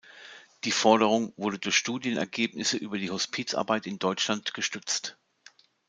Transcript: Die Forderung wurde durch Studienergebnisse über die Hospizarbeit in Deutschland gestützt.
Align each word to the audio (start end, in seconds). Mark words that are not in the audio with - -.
Die 0.63 0.71
Forderung 0.71 1.31
wurde 1.37 1.59
durch 1.59 1.75
Studienergebnisse 1.75 2.75
über 2.75 2.97
die 2.97 3.11
Hospizarbeit 3.11 3.85
in 3.85 3.99
Deutschland 3.99 4.51
gestützt. 4.55 5.15